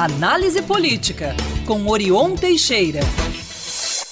Análise 0.00 0.62
Política, 0.62 1.34
com 1.66 1.88
Orion 1.88 2.36
Teixeira. 2.36 3.00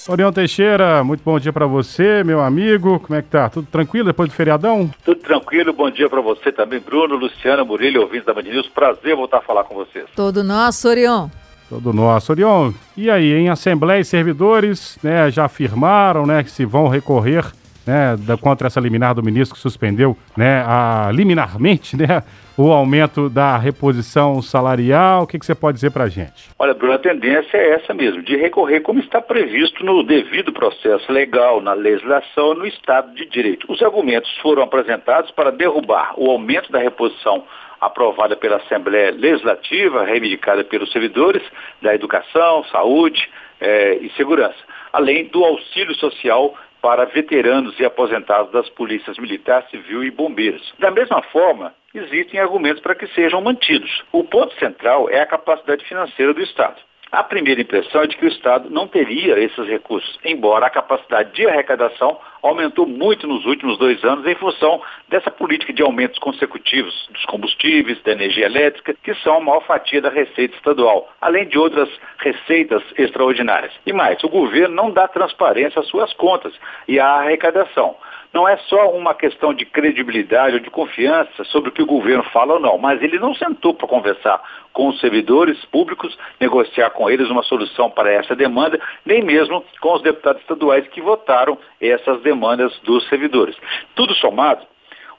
Orion 0.09 0.33
Teixeira, 0.33 1.01
muito 1.01 1.21
bom 1.23 1.39
dia 1.39 1.53
para 1.53 1.65
você, 1.65 2.25
meu 2.25 2.41
amigo. 2.41 2.99
Como 2.99 3.17
é 3.17 3.21
que 3.21 3.29
tá? 3.29 3.47
Tudo 3.47 3.69
tranquilo 3.71 4.07
depois 4.07 4.27
do 4.27 4.35
feriadão? 4.35 4.91
Tudo 5.05 5.21
tranquilo, 5.21 5.71
bom 5.71 5.89
dia 5.89 6.09
para 6.09 6.19
você 6.19 6.51
também, 6.51 6.81
Bruno, 6.81 7.15
Luciana, 7.15 7.63
Murilo, 7.63 8.01
ouvintes 8.01 8.25
da 8.25 8.33
Band 8.33 8.41
News. 8.41 8.67
Prazer 8.67 9.15
voltar 9.15 9.37
a 9.37 9.41
falar 9.41 9.63
com 9.63 9.75
vocês. 9.75 10.03
Todo 10.13 10.43
nosso, 10.43 10.89
Orion. 10.89 11.29
Todo 11.69 11.93
nosso. 11.93 12.33
Orion, 12.33 12.73
e 12.97 13.09
aí, 13.09 13.31
em 13.31 13.47
Assembleia 13.47 14.01
e 14.01 14.03
servidores, 14.03 14.97
né, 15.01 15.31
já 15.31 15.45
afirmaram, 15.45 16.25
né, 16.25 16.43
que 16.43 16.51
se 16.51 16.65
vão 16.65 16.89
recorrer 16.89 17.45
né, 17.87 18.15
da, 18.19 18.37
contra 18.37 18.67
essa 18.67 18.79
liminar 18.79 19.15
do 19.15 19.23
ministro 19.23 19.55
que 19.55 19.61
suspendeu, 19.61 20.17
né, 20.35 20.63
a, 20.65 21.09
liminarmente, 21.13 21.95
né, 21.95 22.21
o 22.57 22.71
aumento 22.71 23.29
da 23.29 23.57
reposição 23.57 24.41
salarial. 24.41 25.23
O 25.23 25.27
que, 25.27 25.39
que 25.39 25.45
você 25.45 25.55
pode 25.55 25.75
dizer 25.75 25.91
para 25.91 26.03
a 26.03 26.09
gente? 26.09 26.49
Olha, 26.59 26.73
Bruno, 26.73 26.93
a 26.93 26.99
tendência 26.99 27.57
é 27.57 27.75
essa 27.75 27.93
mesmo, 27.93 28.21
de 28.21 28.35
recorrer 28.35 28.81
como 28.81 28.99
está 28.99 29.21
previsto 29.21 29.85
no 29.85 30.03
devido 30.03 30.51
processo 30.51 31.11
legal, 31.11 31.61
na 31.61 31.73
legislação, 31.73 32.53
no 32.53 32.65
Estado 32.65 33.13
de 33.13 33.25
Direito. 33.25 33.71
Os 33.71 33.81
argumentos 33.81 34.29
foram 34.37 34.63
apresentados 34.63 35.31
para 35.31 35.51
derrubar 35.51 36.13
o 36.17 36.29
aumento 36.29 36.71
da 36.71 36.79
reposição 36.79 37.43
aprovada 37.79 38.35
pela 38.35 38.57
Assembleia 38.57 39.11
Legislativa, 39.11 40.03
reivindicada 40.03 40.63
pelos 40.63 40.91
servidores 40.91 41.43
da 41.81 41.93
educação, 41.93 42.63
saúde 42.71 43.29
eh, 43.61 43.99
e 44.01 44.09
segurança, 44.17 44.57
além 44.91 45.25
do 45.25 45.43
auxílio 45.43 45.93
social 45.95 46.55
para 46.87 47.03
veteranos 47.03 47.77
e 47.81 47.83
aposentados 47.83 48.49
das 48.53 48.69
polícias 48.69 49.17
militar, 49.17 49.67
civil 49.69 50.05
e 50.05 50.09
bombeiros. 50.09 50.73
Da 50.79 50.89
mesma 50.89 51.21
forma, 51.21 51.73
existem 51.93 52.39
argumentos 52.39 52.81
para 52.81 52.95
que 52.95 53.05
sejam 53.07 53.41
mantidos. 53.41 54.05
O 54.13 54.23
ponto 54.23 54.57
central 54.57 55.09
é 55.09 55.19
a 55.19 55.25
capacidade 55.25 55.83
financeira 55.83 56.33
do 56.33 56.41
Estado. 56.41 56.77
A 57.11 57.23
primeira 57.23 57.61
impressão 57.61 58.01
é 58.01 58.07
de 58.07 58.17
que 58.17 58.25
o 58.25 58.27
Estado 58.27 58.69
não 58.69 58.87
teria 58.87 59.39
esses 59.39 59.65
recursos, 59.67 60.19
embora 60.25 60.65
a 60.65 60.69
capacidade 60.69 61.31
de 61.33 61.47
arrecadação 61.47 62.19
aumentou 62.43 62.85
muito 62.85 63.25
nos 63.25 63.45
últimos 63.45 63.77
dois 63.77 64.03
anos 64.03 64.25
em 64.25 64.35
função 64.35 64.81
dessa 65.07 65.31
política 65.31 65.71
de 65.71 65.81
aumentos 65.81 66.19
consecutivos 66.19 67.07
dos 67.11 67.25
combustíveis, 67.25 68.01
da 68.03 68.11
energia 68.11 68.45
elétrica, 68.45 68.93
que 69.01 69.13
são 69.15 69.37
a 69.37 69.41
maior 69.41 69.61
fatia 69.61 70.01
da 70.01 70.09
receita 70.09 70.55
estadual, 70.55 71.09
além 71.21 71.47
de 71.47 71.57
outras 71.57 71.89
receitas 72.19 72.83
extraordinárias. 72.97 73.71
E 73.85 73.93
mais, 73.93 74.21
o 74.23 74.29
governo 74.29 74.75
não 74.75 74.91
dá 74.91 75.07
transparência 75.07 75.79
às 75.79 75.87
suas 75.87 76.11
contas 76.13 76.53
e 76.87 76.99
à 76.99 77.07
arrecadação 77.07 77.95
não 78.33 78.47
é 78.47 78.57
só 78.57 78.91
uma 78.91 79.13
questão 79.13 79.53
de 79.53 79.65
credibilidade 79.65 80.55
ou 80.55 80.59
de 80.59 80.69
confiança 80.69 81.43
sobre 81.45 81.69
o 81.69 81.71
que 81.71 81.81
o 81.81 81.87
governo 81.87 82.23
fala 82.25 82.53
ou 82.53 82.59
não, 82.59 82.77
mas 82.77 83.01
ele 83.01 83.19
não 83.19 83.33
sentou 83.33 83.73
para 83.73 83.87
conversar 83.87 84.41
com 84.73 84.89
os 84.89 84.99
servidores 84.99 85.63
públicos, 85.65 86.17
negociar 86.39 86.91
com 86.91 87.09
eles 87.09 87.29
uma 87.29 87.43
solução 87.43 87.89
para 87.89 88.11
essa 88.11 88.35
demanda, 88.35 88.79
nem 89.05 89.23
mesmo 89.23 89.63
com 89.81 89.93
os 89.93 90.01
deputados 90.01 90.41
estaduais 90.41 90.87
que 90.89 91.01
votaram 91.01 91.57
essas 91.81 92.21
demandas 92.21 92.77
dos 92.79 93.07
servidores. 93.09 93.55
Tudo 93.95 94.13
somado, 94.15 94.65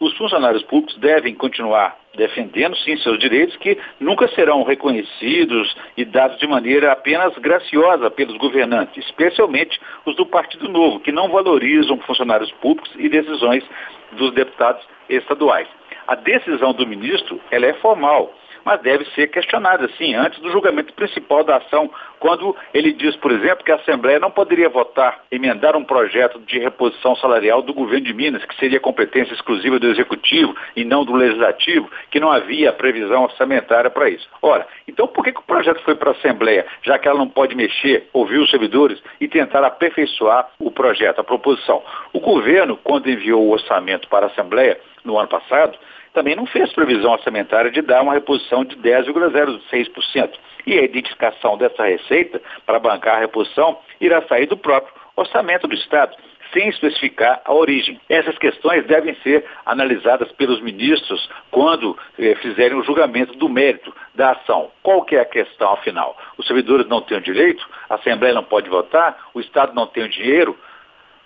os 0.00 0.16
funcionários 0.16 0.62
públicos 0.62 0.96
devem 0.98 1.34
continuar 1.34 1.96
defendendo, 2.18 2.76
sim, 2.78 2.96
seus 2.98 3.18
direitos, 3.18 3.56
que 3.56 3.78
nunca 3.98 4.28
serão 4.28 4.62
reconhecidos 4.64 5.74
e 5.96 6.04
dados 6.04 6.38
de 6.38 6.46
maneira 6.46 6.92
apenas 6.92 7.32
graciosa 7.38 8.10
pelos 8.10 8.36
governantes, 8.36 9.06
especialmente 9.06 9.80
os 10.04 10.14
do 10.16 10.26
Partido 10.26 10.68
Novo, 10.68 11.00
que 11.00 11.12
não 11.12 11.30
valorizam 11.30 11.96
funcionários 12.00 12.50
públicos 12.60 12.90
e 12.96 13.08
decisões 13.08 13.64
dos 14.12 14.34
deputados 14.34 14.84
estaduais. 15.08 15.68
A 16.06 16.16
decisão 16.16 16.72
do 16.72 16.86
ministro 16.86 17.40
ela 17.50 17.66
é 17.66 17.74
formal 17.74 18.34
mas 18.68 18.82
deve 18.82 19.06
ser 19.14 19.28
questionada, 19.28 19.88
sim, 19.96 20.14
antes 20.14 20.38
do 20.40 20.50
julgamento 20.50 20.92
principal 20.92 21.42
da 21.42 21.56
ação, 21.56 21.90
quando 22.20 22.54
ele 22.74 22.92
diz, 22.92 23.16
por 23.16 23.32
exemplo, 23.32 23.64
que 23.64 23.72
a 23.72 23.76
Assembleia 23.76 24.18
não 24.18 24.30
poderia 24.30 24.68
votar, 24.68 25.22
emendar 25.32 25.74
um 25.74 25.82
projeto 25.82 26.38
de 26.40 26.58
reposição 26.58 27.16
salarial 27.16 27.62
do 27.62 27.72
governo 27.72 28.04
de 28.04 28.12
Minas, 28.12 28.44
que 28.44 28.54
seria 28.56 28.78
competência 28.78 29.32
exclusiva 29.32 29.78
do 29.78 29.86
Executivo 29.86 30.54
e 30.76 30.84
não 30.84 31.02
do 31.02 31.14
Legislativo, 31.14 31.90
que 32.10 32.20
não 32.20 32.30
havia 32.30 32.70
previsão 32.70 33.22
orçamentária 33.22 33.88
para 33.88 34.10
isso. 34.10 34.28
Ora, 34.42 34.66
então 34.86 35.06
por 35.06 35.24
que, 35.24 35.32
que 35.32 35.40
o 35.40 35.44
projeto 35.44 35.80
foi 35.82 35.94
para 35.94 36.10
a 36.10 36.12
Assembleia, 36.12 36.66
já 36.82 36.98
que 36.98 37.08
ela 37.08 37.18
não 37.18 37.28
pode 37.28 37.54
mexer, 37.54 38.06
ouvir 38.12 38.36
os 38.36 38.50
servidores 38.50 39.02
e 39.18 39.26
tentar 39.28 39.64
aperfeiçoar 39.64 40.50
o 40.58 40.70
projeto, 40.70 41.20
a 41.20 41.24
proposição? 41.24 41.82
O 42.12 42.20
governo, 42.20 42.78
quando 42.84 43.08
enviou 43.08 43.46
o 43.46 43.50
orçamento 43.50 44.08
para 44.08 44.26
a 44.26 44.28
Assembleia 44.28 44.78
no 45.06 45.18
ano 45.18 45.28
passado, 45.28 45.78
também 46.18 46.34
não 46.34 46.46
fez 46.46 46.72
previsão 46.72 47.12
orçamentária 47.12 47.70
de 47.70 47.80
dar 47.80 48.02
uma 48.02 48.12
reposição 48.12 48.64
de 48.64 48.74
10,06%. 48.78 50.30
E 50.66 50.76
a 50.76 50.82
identificação 50.82 51.56
dessa 51.56 51.84
receita 51.84 52.42
para 52.66 52.80
bancar 52.80 53.18
a 53.18 53.20
reposição 53.20 53.78
irá 54.00 54.20
sair 54.22 54.46
do 54.46 54.56
próprio 54.56 54.92
orçamento 55.14 55.68
do 55.68 55.74
Estado, 55.76 56.16
sem 56.52 56.68
especificar 56.70 57.40
a 57.44 57.54
origem. 57.54 58.00
Essas 58.08 58.36
questões 58.36 58.84
devem 58.86 59.14
ser 59.22 59.44
analisadas 59.64 60.32
pelos 60.32 60.60
ministros 60.60 61.30
quando 61.52 61.96
eh, 62.18 62.34
fizerem 62.42 62.76
o 62.76 62.82
julgamento 62.82 63.34
do 63.38 63.48
mérito 63.48 63.94
da 64.16 64.32
ação. 64.32 64.72
Qual 64.82 65.04
que 65.04 65.14
é 65.14 65.20
a 65.20 65.24
questão, 65.24 65.72
afinal? 65.72 66.18
Os 66.36 66.48
servidores 66.48 66.88
não 66.88 67.00
têm 67.00 67.18
o 67.18 67.22
direito, 67.22 67.64
a 67.88 67.94
Assembleia 67.94 68.34
não 68.34 68.42
pode 68.42 68.68
votar, 68.68 69.16
o 69.32 69.40
Estado 69.40 69.72
não 69.72 69.86
tem 69.86 70.02
o 70.02 70.08
dinheiro, 70.08 70.58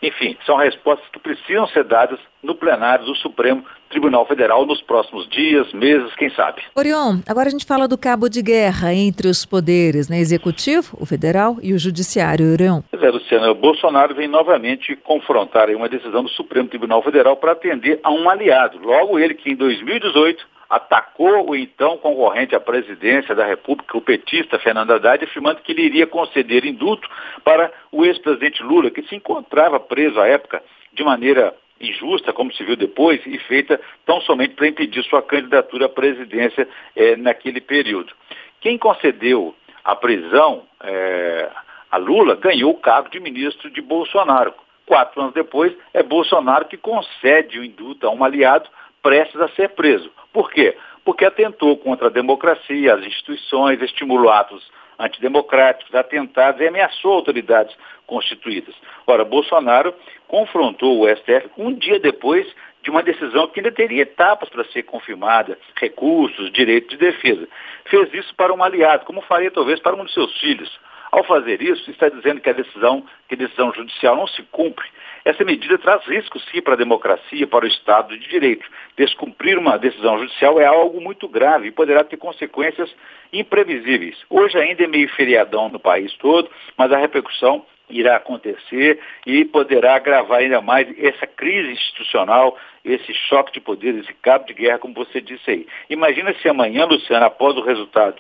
enfim, 0.03 0.37
são 0.45 0.57
respostas 0.57 1.09
que 1.13 1.21
precisam 1.21 1.67
ser 1.69 1.85
dadas 1.85 2.19
no 2.43 2.57
plenário 2.57 3.05
do 3.05 3.15
Supremo 3.15 3.65
Tribunal 3.89 4.27
Federal 4.27 4.67
nos 4.67 4.83
próximos 4.83 5.29
dias, 5.29 5.73
meses, 5.73 6.13
quem 6.17 6.29
sabe. 6.31 6.63
Orion, 6.75 7.21
agora 7.29 7.49
a 7.49 7.51
gente 7.51 7.65
fala 7.65 7.87
do 7.87 7.97
cabo 7.97 8.29
de 8.29 8.43
guerra 8.43 8.93
entre 8.93 9.29
os 9.29 9.47
poderes, 9.47 10.09
né? 10.09 10.19
Executivo, 10.19 10.97
o 10.99 11.07
federal 11.07 11.59
e 11.63 11.73
o 11.73 11.79
judiciário, 11.79 12.51
Orion. 12.53 12.81
Pois 12.91 13.03
é, 13.03 13.11
Luciana, 13.11 13.51
o 13.51 13.55
Bolsonaro 13.55 14.15
vem 14.15 14.27
novamente 14.27 14.97
confrontar 14.97 15.71
uma 15.71 15.89
decisão 15.89 16.25
do 16.25 16.31
Supremo 16.31 16.69
Tribunal 16.69 17.03
Federal 17.03 17.37
para 17.37 17.53
atender 17.53 18.01
a 18.03 18.11
um 18.11 18.29
aliado. 18.29 18.79
Logo 18.83 19.19
ele 19.19 19.35
que 19.35 19.51
em 19.51 19.57
2018 19.57 20.52
atacou 20.73 21.51
o 21.51 21.55
então 21.55 21.99
concorrente 21.99 22.55
à 22.55 22.61
presidência 22.61 23.35
da 23.35 23.45
República, 23.45 23.95
o 23.95 24.01
petista 24.01 24.59
Fernando 24.59 24.93
Haddad, 24.93 25.23
afirmando 25.23 25.61
que 25.61 25.71
ele 25.71 25.83
iria 25.83 26.07
conceder 26.07 26.65
indulto 26.65 27.07
para 27.45 27.71
o 27.93 28.07
ex-presidente 28.07 28.63
Lula, 28.63 28.91
que 28.91 29.03
se 29.03 29.15
encontrava 29.15 29.79
preso 29.79 30.19
à 30.19 30.27
época 30.27 30.63
de 30.91 31.05
maneira 31.05 31.55
injusta, 31.79 32.33
como 32.33 32.51
se 32.55 32.65
viu 32.65 32.75
depois, 32.75 33.21
e 33.27 33.39
feita 33.41 33.79
tão 34.07 34.23
somente 34.23 34.55
para 34.55 34.67
impedir 34.67 35.05
sua 35.05 35.21
candidatura 35.21 35.87
à 35.87 35.89
presidência 35.91 36.67
eh, 36.97 37.17
naquele 37.17 37.61
período. 37.61 38.15
Quem 38.63 38.79
concedeu 38.79 39.55
a 39.85 39.95
prisão 39.95 40.63
eh, 40.83 41.51
a 41.91 41.99
Lula 41.99 42.35
ganhou 42.37 42.71
o 42.71 42.81
cargo 42.81 43.11
de 43.11 43.21
ministro 43.21 43.69
de 43.71 43.83
Bolsonaro. 43.83 44.55
Quatro 44.87 45.21
anos 45.21 45.35
depois, 45.35 45.77
é 45.93 46.03
Bolsonaro 46.03 46.65
que 46.65 46.79
concede 46.79 47.59
o 47.59 47.65
indulto 47.65 48.07
a 48.07 48.11
um 48.11 48.25
aliado 48.25 48.71
prestes 49.03 49.41
a 49.41 49.49
ser 49.49 49.71
preso. 49.71 50.11
Por 50.33 50.51
quê? 50.51 50.77
Porque 51.05 51.25
atentou 51.25 51.77
contra 51.77 52.07
a 52.07 52.11
democracia, 52.11 52.95
as 52.95 53.05
instituições, 53.05 53.83
estimulou 53.83 54.31
atos 54.31 54.71
antidemocráticos, 54.99 55.95
atentados 55.95 56.61
e 56.61 56.69
ameaçou 56.69 57.13
autoridades 57.13 57.75
constituídas. 58.07 58.75
Ora, 59.07 59.25
Bolsonaro 59.25 59.95
confrontou 60.29 61.01
o 61.01 61.09
STF 61.09 61.51
um 61.59 61.73
dia 61.73 61.99
depois 61.99 62.47
de 62.83 62.91
uma 62.91 63.03
decisão 63.03 63.49
que 63.49 63.61
ainda 63.61 63.73
teria 63.73 64.03
etapas 64.03 64.49
para 64.49 64.65
ser 64.67 64.83
confirmada, 64.85 65.59
recursos, 65.77 66.53
direito 66.53 66.91
de 66.91 66.97
defesa. 66.97 67.49
Fez 67.85 68.13
isso 68.15 68.35
para 68.35 68.53
um 68.53 68.63
aliado, 68.63 69.05
como 69.05 69.23
faria 69.23 69.51
talvez 69.51 69.81
para 69.81 69.97
um 69.97 70.05
de 70.05 70.13
seus 70.13 70.37
filhos. 70.41 70.81
Ao 71.13 71.23
fazer 71.25 71.61
isso, 71.61 71.91
está 71.91 72.09
dizendo 72.09 72.41
que 72.41 72.49
a 72.49 72.55
decisão, 72.55 73.05
que 73.29 73.35
a 73.35 73.39
decisão 73.39 73.71
judicial 73.75 74.17
não 74.17 74.27
se 74.27 74.43
cumpre. 74.45 74.89
Essa 75.27 75.45
medida 75.45 75.77
traz 75.77 76.03
riscos, 76.07 76.43
sim, 76.51 76.63
para 76.63 76.73
a 76.73 76.77
democracia, 76.77 77.47
para 77.47 77.67
o 77.67 77.69
Estado 77.69 78.17
de 78.19 78.27
Direito. 78.27 78.67
Descumprir 78.97 79.59
uma 79.59 79.77
decisão 79.77 80.19
judicial 80.19 80.59
é 80.59 80.65
algo 80.65 81.03
muito 81.03 81.29
grave 81.29 81.69
e 81.69 81.71
poderá 81.71 82.03
ter 82.03 82.17
consequências 82.17 82.91
imprevisíveis. 83.31 84.17
Hoje 84.31 84.57
ainda 84.57 84.85
é 84.85 84.87
meio 84.87 85.07
feriadão 85.11 85.69
no 85.69 85.79
país 85.79 86.15
todo, 86.15 86.51
mas 86.79 86.91
a 86.91 86.97
repercussão 86.97 87.63
irá 87.91 88.17
acontecer 88.17 88.99
e 89.27 89.45
poderá 89.45 89.97
agravar 89.97 90.39
ainda 90.39 90.63
mais 90.63 90.89
essa 90.99 91.27
crise 91.27 91.73
institucional, 91.73 92.57
esse 92.83 93.13
choque 93.13 93.53
de 93.53 93.61
poder, 93.61 93.95
esse 93.97 94.15
cabo 94.15 94.47
de 94.47 94.55
guerra, 94.55 94.79
como 94.79 94.95
você 94.95 95.21
disse 95.21 95.51
aí. 95.51 95.67
Imagina 95.91 96.35
se 96.41 96.49
amanhã, 96.49 96.87
Luciano, 96.87 97.27
após 97.27 97.55
o 97.55 97.63
resultado 97.63 98.17